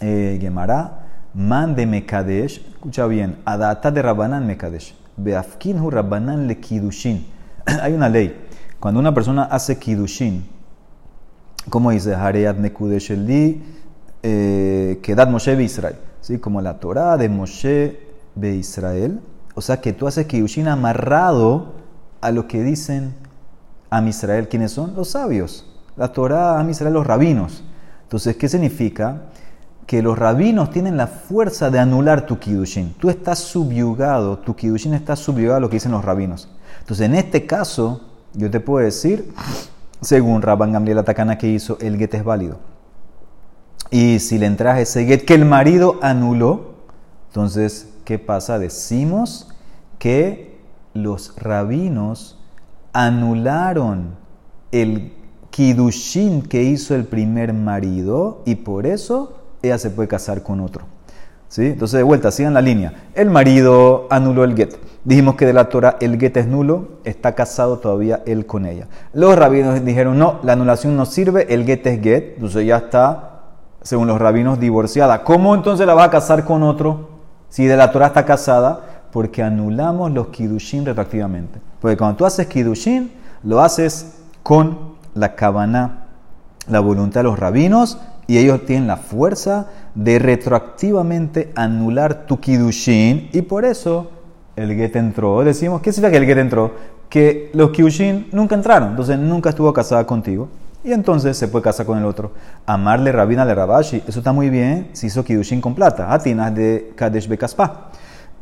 [0.00, 7.26] eh, Gemara, man de Mekadesh, escucha bien, adata de Rabbanan Mekadesh, beafkinhu Rabbanan le Kidushin.
[7.82, 8.36] Hay una ley,
[8.80, 10.44] cuando una persona hace Kidushin,
[11.70, 13.62] como dice, Hareat Nekudesh Eli,
[14.22, 16.38] eh, Kedat Moshe be Israel, ¿sí?
[16.38, 18.00] como la Torah de Moshe
[18.34, 19.20] be Israel,
[19.54, 21.74] o sea que tú haces Kiddushin amarrado
[22.20, 23.14] a lo que dicen
[23.90, 24.48] a Israel.
[24.48, 24.94] ¿Quiénes son?
[24.96, 25.66] Los sabios.
[25.96, 27.64] La Torah, a Israel, los rabinos.
[28.02, 29.22] Entonces, ¿qué significa?
[29.86, 32.94] Que los rabinos tienen la fuerza de anular tu Kiddushin.
[32.94, 36.48] Tú estás subyugado, tu Kiddushin está subyugado a lo que dicen los rabinos.
[36.80, 38.00] Entonces, en este caso,
[38.34, 39.32] yo te puedo decir,
[40.00, 42.58] según Rabban Gamliel Atacana que hizo, el get es válido.
[43.90, 46.76] Y si le entras ese get que el marido anuló,
[47.28, 48.58] entonces ¿qué pasa?
[48.58, 49.48] Decimos
[49.98, 50.58] que
[50.94, 52.38] los rabinos
[52.92, 54.16] anularon
[54.70, 55.12] el
[55.52, 60.86] kidushin que hizo el primer marido y por eso ella se puede casar con otro.
[61.46, 61.66] ¿Sí?
[61.66, 63.10] Entonces, de vuelta, sigan la línea.
[63.14, 64.74] El marido anuló el get.
[65.04, 68.88] Dijimos que de la Torah el get es nulo, está casado todavía él con ella.
[69.12, 73.42] Los rabinos dijeron, no, la anulación no sirve, el get es get, entonces ya está,
[73.82, 75.22] según los rabinos, divorciada.
[75.22, 77.12] ¿Cómo entonces la va a casar con otro?
[77.52, 78.80] si de la Torah está casada,
[79.12, 81.60] porque anulamos los kiddushin retroactivamente.
[81.82, 83.12] Porque cuando tú haces kiddushin,
[83.42, 86.06] lo haces con la cabana,
[86.68, 93.28] la voluntad de los rabinos, y ellos tienen la fuerza de retroactivamente anular tu kiddushin,
[93.32, 94.10] y por eso
[94.56, 95.42] el get entró.
[95.44, 96.72] Decimos, ¿qué significa que el get entró?
[97.08, 100.48] Que los kiddushin nunca entraron, entonces nunca estuvo casada contigo.
[100.84, 102.32] Y entonces se puede casar con el otro.
[102.66, 104.02] Amarle rabina le rabashi.
[104.08, 106.12] Eso está muy bien si hizo kidushin con plata.
[106.12, 107.90] Atinas de Kadesh Bekaspa.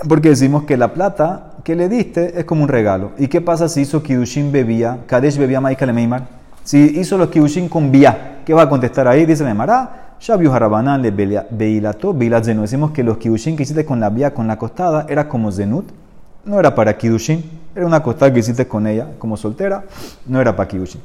[0.08, 3.12] Porque decimos que la plata que le diste es como un regalo.
[3.18, 5.00] ¿Y qué pasa si hizo kidushin bebía?
[5.06, 6.39] Kadesh bebía Maikale Meimar.
[6.64, 9.26] Si hizo los kidushin con vía, ¿qué va a contestar ahí?
[9.26, 10.16] Dice Meimara.
[10.20, 12.62] Ya vio Harabanán le beilato, beilat zenut.
[12.62, 15.86] Decimos que los kidushin que hiciste con la vía, con la costada, era como zenut.
[16.44, 17.42] No era para kidushin.
[17.74, 19.84] Era una costada que hiciste con ella, como soltera.
[20.26, 21.00] No era para kidushin.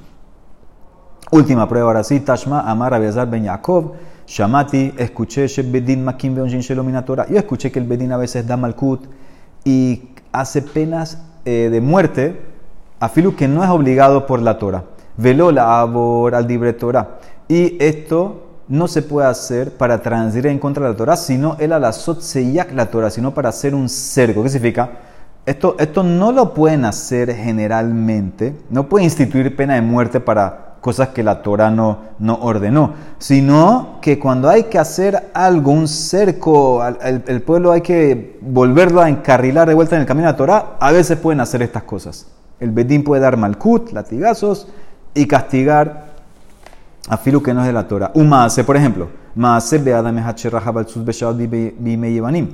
[1.32, 3.94] Última prueba ahora sí, Tashma Amar Abiazar Ben Yaakov,
[4.28, 6.62] Shamati, escuché Bedin Makim Beonjin
[7.04, 7.28] Torah.
[7.28, 9.06] Yo escuché que el Bedin a veces da malkut
[9.64, 12.42] y hace penas eh, de muerte
[13.00, 14.84] a Filu que no es obligado por la Torah.
[15.18, 17.20] Veló la abor al libre Torah.
[17.48, 21.74] Y esto no se puede hacer para transgredir en contra de la Torah, sino el
[22.20, 24.44] seyak la Torah, sino para hacer un cerco.
[24.44, 24.90] ¿Qué significa?
[25.46, 31.10] Esto, esto no lo pueden hacer generalmente, no pueden instituir pena de muerte para cosas
[31.10, 36.84] que la Torah no, no ordenó, sino que cuando hay que hacer algo, un cerco,
[36.86, 40.78] el, pueblo hay que volverlo a encarrilar de vuelta en el camino de la Torah,
[40.80, 42.28] a veces pueden hacer estas cosas.
[42.60, 44.68] El Bedín puede dar malkut, latigazos,
[45.16, 46.06] y castigar
[47.08, 48.12] a filu que no es de la Torah.
[48.14, 52.50] Un maase, por ejemplo, maase beadame hachirrahab sus beshad bime yevanim.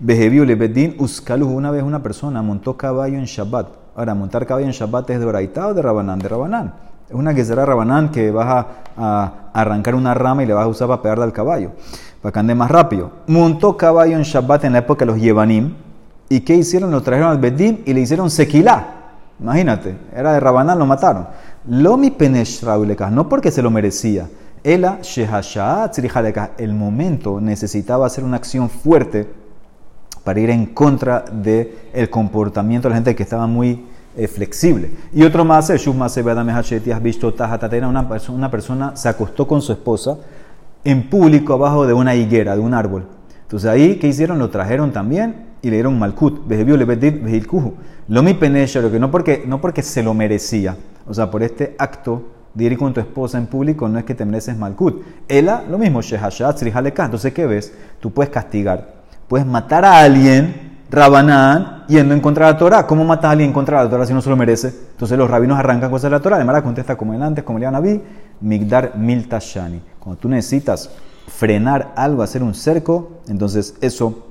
[0.00, 1.46] Beheviu le bedín uskalu.
[1.46, 3.66] Una vez una persona montó caballo en Shabbat.
[3.96, 6.72] Ahora, montar caballo en Shabbat es de Oraitá o de Rabanán, de Rabanán.
[7.08, 8.66] Es una será Rabanán que vas
[8.96, 11.72] a, arrancar una rama y le vas a usar para pegarle al caballo,
[12.22, 13.10] para que ande más rápido.
[13.26, 15.74] Montó caballo en Shabbat en la época de los Yevanim.
[16.28, 16.90] ¿Y qué hicieron?
[16.90, 18.97] Lo trajeron al Bedín y le hicieron sequilá.
[19.40, 21.28] Imagínate, era de Rabanán, lo mataron.
[21.68, 22.10] Lo mi
[23.10, 24.28] no porque se lo merecía.
[24.64, 24.98] Ela
[26.58, 29.28] el momento necesitaba hacer una acción fuerte
[30.24, 34.90] para ir en contra del el comportamiento de la gente que estaba muy eh, flexible.
[35.12, 35.70] Y otro más,
[37.88, 40.18] una, una persona se acostó con su esposa
[40.84, 43.06] en público abajo de una higuera, de un árbol.
[43.42, 44.38] Entonces ahí, ¿qué hicieron?
[44.38, 46.46] Lo trajeron también y le dieron malkut.
[48.08, 50.76] Lo mi que no porque, no porque se lo merecía.
[51.06, 52.22] O sea, por este acto
[52.54, 55.02] de ir con tu esposa en público no es que te mereces malkut.
[55.28, 56.00] Ela, lo mismo,
[57.04, 57.72] Entonces, ¿qué ves?
[58.00, 58.94] Tú puedes castigar,
[59.28, 62.86] puedes matar a alguien, Rabanán, yendo en contra de la Torah.
[62.86, 64.72] ¿Cómo matas a alguien en contra de la Torah si no se lo merece?
[64.92, 66.36] Entonces los rabinos arrancan cosas de la Torah.
[66.36, 68.00] Además, contesta como el antes, como el Naví,
[68.40, 69.82] Migdar Miltashani.
[69.98, 70.90] Cuando tú necesitas
[71.26, 74.27] frenar algo, hacer un cerco, entonces eso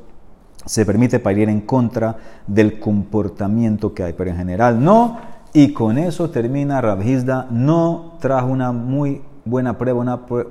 [0.68, 5.18] se permite para en contra del comportamiento que hay, pero en general no.
[5.54, 10.00] Y con eso termina Rabhizda, no trajo una muy buena prueba,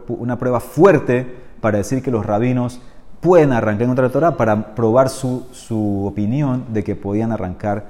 [0.08, 1.26] una, prueba fuerte
[1.60, 2.80] para decir que los rabinos
[3.20, 7.30] pueden arrancar en contra de la Torah para probar su, su opinión de que podían
[7.30, 7.84] arrancar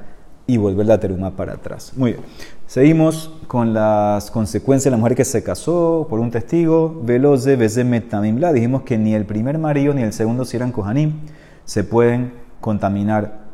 [0.48, 1.92] y volver la teruma para atrás.
[1.96, 2.24] Muy bien.
[2.66, 7.00] Seguimos con las consecuencias de la mujer que se casó por un testigo.
[7.04, 8.52] Veloze, Bezemetamimla.
[8.52, 11.14] Dijimos que ni el primer marido ni el segundo si eran Kohanim
[11.66, 13.44] se pueden contaminar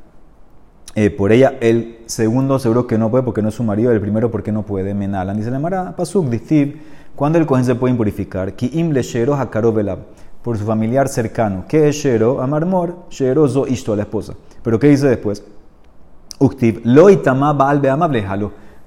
[0.94, 1.58] eh, por ella.
[1.60, 4.62] El segundo seguro que no puede porque no es su marido, el primero porque no
[4.62, 4.94] puede.
[4.94, 6.80] Menalan, dice la Mara, Pasuk, Distiv,
[7.16, 9.36] cuando el cohen se puede impurificar, ki im le shero
[10.42, 11.64] por su familiar cercano.
[11.68, 12.42] ¿Qué es shero?
[12.42, 14.34] Amarmor, shero zo a la esposa.
[14.62, 15.44] Pero ¿qué dice después?
[16.38, 18.26] Uktiv, lo itama baal beamable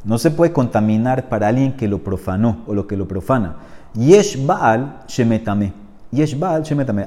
[0.04, 3.56] No se puede contaminar para alguien que lo profanó o lo que lo profana.
[3.94, 5.85] Yesh baal shemetame.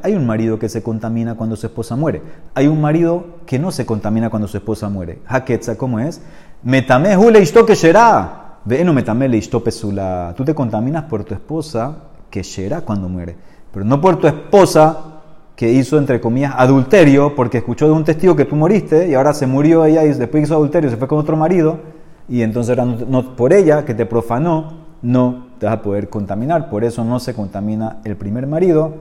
[0.02, 2.22] Hay un marido que se contamina cuando su esposa muere.
[2.54, 5.20] Hay un marido que no se contamina cuando su esposa muere.
[5.26, 6.20] Haketza, ¿cómo es?
[6.62, 8.58] Metame hule que será.
[8.64, 10.34] Ve no metame le pesula.
[10.36, 11.96] Tú te contaminas por tu esposa
[12.30, 13.36] que será cuando muere.
[13.72, 15.08] Pero no por tu esposa
[15.56, 19.34] que hizo, entre comillas, adulterio, porque escuchó de un testigo que tú moriste y ahora
[19.34, 21.80] se murió ella y después hizo adulterio, se fue con otro marido
[22.28, 26.70] y entonces era no, por ella que te profanó, no te vas a poder contaminar.
[26.70, 28.94] Por eso no se contamina el primer marido,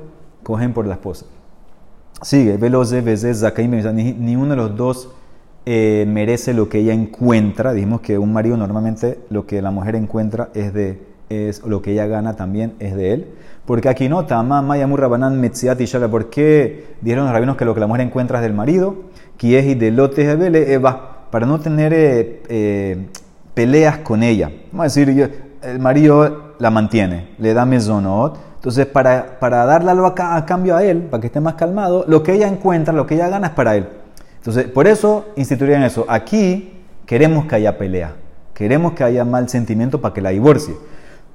[0.43, 1.25] cogen por la esposa.
[2.21, 3.43] Sigue, veloze, veces,
[3.93, 5.09] ni, ni uno de los dos
[5.65, 7.73] eh, merece lo que ella encuentra.
[7.73, 11.91] Dijimos que un marido normalmente lo que la mujer encuentra es de es lo que
[11.91, 13.27] ella gana también es de él.
[13.65, 17.81] Porque aquí nota, Maya Murrabanan Metziat y ¿por qué dijeron los rabinos que lo que
[17.81, 18.95] la mujer encuentra es del marido?
[19.37, 23.07] Kieji de lote Eva, para no tener eh, eh,
[23.53, 24.49] peleas con ella.
[24.71, 28.37] Vamos a decir, el marido la mantiene, le da mesonot.
[28.55, 32.23] Entonces, para, para darle algo a, cambio a él, para que esté más calmado, lo
[32.23, 33.87] que ella encuentra, lo que ella gana es para él.
[34.37, 36.05] Entonces, por eso instituirían eso.
[36.07, 36.73] Aquí
[37.05, 38.15] queremos que haya pelea,
[38.53, 40.75] queremos que haya mal sentimiento para que la divorcie.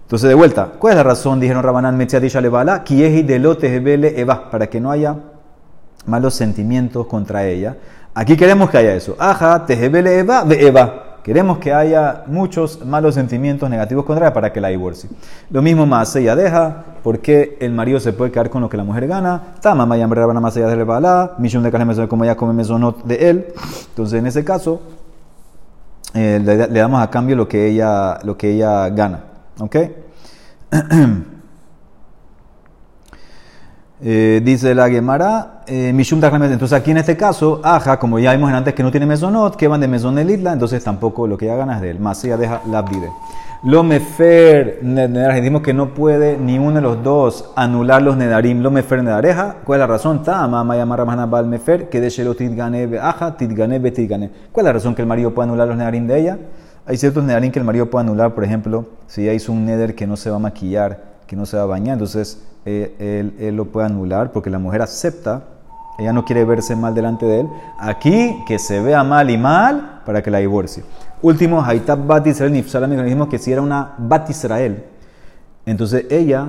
[0.02, 1.40] Entonces, de vuelta, ¿cuál es la razón?
[1.40, 3.74] Dijeron Rabanán Metziadisha Levala, Kieji delote
[4.20, 5.16] Eva, para que no haya
[6.06, 7.76] malos sentimientos contra ella.
[8.14, 9.16] Aquí queremos que haya eso.
[9.18, 11.11] Aja, tejebele Eva, Eva.
[11.22, 15.08] Queremos que haya muchos malos sentimientos negativos contra ella para que la divorcie.
[15.50, 18.82] Lo mismo más ella deja, porque el marido se puede quedar con lo que la
[18.82, 19.54] mujer gana.
[19.60, 23.46] Tama maya más allá de bala, millón de carne como ella come mesonot de él.
[23.90, 24.80] Entonces, en ese caso,
[26.14, 29.20] eh, le, damos a cambio lo que ella, lo que ella gana.
[29.60, 29.76] ¿Ok?
[34.04, 38.52] Eh, dice la Gemara, eh, Mishum Entonces aquí en este caso, Aja, como ya vimos
[38.52, 41.80] antes que no tiene mesonot, que van de mesonelitla, entonces tampoco lo que ya ganas
[41.80, 42.00] de él.
[42.00, 43.10] Más ella deja la abdide.
[43.62, 48.60] Lo mefer, dijimos que no puede ni uno de los dos anular los nedarim.
[48.60, 50.22] Lo mefer nedareja, ¿cuál es la razón?
[50.24, 54.30] Bal mefer, que de titgane aja, titgane betitgane.
[54.50, 56.38] ¿Cuál es la razón que el marido puede anular los nedarim de ella?
[56.86, 59.94] Hay ciertos nedarim que el marido puede anular, por ejemplo, si ella hizo un neder
[59.94, 63.56] que no se va a maquillar, que no se va a bañar, entonces eh, él,
[63.56, 65.44] lo puede anular porque la mujer acepta,
[65.98, 67.48] ella no quiere verse mal delante de él.
[67.78, 70.84] Aquí que se vea mal y mal para que la divorcie.
[71.20, 74.84] Último, Haitab Bat Israel Nifsalam, dijimos que si era una Bat Israel,
[75.64, 76.48] Entonces ella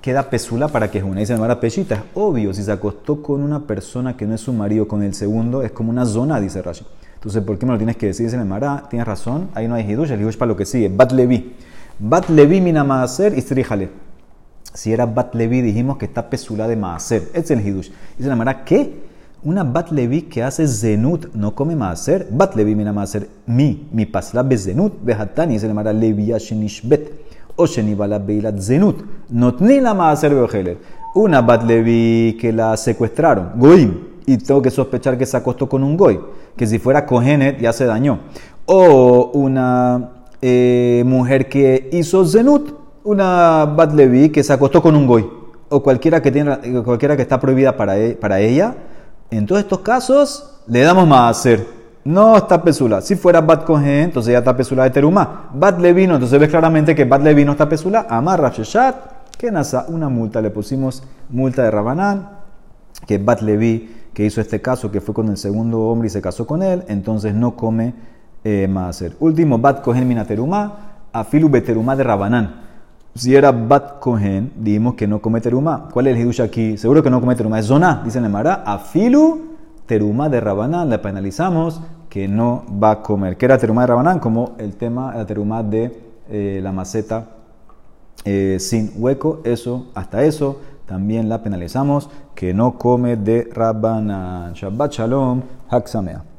[0.00, 1.20] queda pesula para que una.
[1.20, 4.52] Dice la pechita, es obvio, si se acostó con una persona que no es su
[4.52, 6.84] marido, con el segundo, es como una zona, dice Rashi.
[7.14, 8.26] Entonces, ¿por qué me lo tienes que decir?
[8.26, 10.88] Dice Mara, tienes razón, ahí no hay hidush, el hidush para lo que sigue.
[10.88, 11.54] Bat Levi.
[11.98, 13.42] Bat Levi mina maaser y.
[14.74, 17.28] Si era Bat Levi, dijimos que está pesula de maaser.
[17.34, 17.90] Es el hidush.
[18.16, 19.10] Dice la Mara, ¿qué?
[19.42, 22.28] Una Bat Levi que hace zenut no come maaser.
[22.30, 23.28] Bat Levi mina maaser.
[23.46, 25.54] Mi, mi pasla be zenut, behatani.
[25.54, 26.32] Dice la Mara, Levi
[26.84, 27.10] bet
[27.60, 29.04] o Shenibala Beilat Zenut.
[29.30, 30.78] Notni la Maaser Beogelet.
[31.14, 33.94] Una Bat Levi que la secuestraron, Goim,
[34.26, 36.20] y tengo que sospechar que se acostó con un Goy,
[36.56, 38.20] que si fuera Kohenet ya se dañó.
[38.66, 40.10] O una
[40.40, 45.28] eh, mujer que hizo Zenut, una Bat Levi que se acostó con un Goy,
[45.68, 48.74] o cualquiera que, tiene, cualquiera que está prohibida para, e, para ella.
[49.30, 53.00] En todos estos casos le damos Maaser no está pesula.
[53.00, 55.50] Si fuera Bat Kohen, entonces ya está pesula de Terumá.
[55.52, 58.06] Bat Levino, entonces ves claramente que Bat Levino está pesula.
[58.08, 60.40] Amar Rafsheshat, que nasa una multa.
[60.40, 62.30] Le pusimos multa de Rabanán,
[63.06, 66.22] que Bat Levi, que hizo este caso, que fue con el segundo hombre y se
[66.22, 67.94] casó con él, entonces no come
[68.44, 69.16] eh, Maaser.
[69.20, 72.69] Último, Bat Kohen mina Terumá, afilu beterumá de Rabanán.
[73.14, 75.88] Si era Bat Kohen, dijimos que no come terumá.
[75.92, 76.76] ¿Cuál es el hidush aquí?
[76.76, 77.58] Seguro que no come terumá.
[77.58, 78.62] Es zona, dice Nemara.
[78.64, 79.56] Afilu
[79.86, 83.36] terumá de Rabanán, la penalizamos que no va a comer.
[83.36, 84.20] ¿Qué era terumá de Rabanán?
[84.20, 87.26] Como el tema, la terumá de eh, la maceta
[88.24, 94.52] eh, sin hueco, eso, hasta eso, también la penalizamos, que no come de Rabanán.
[94.52, 96.22] Shabbat Shalom, Haksamea.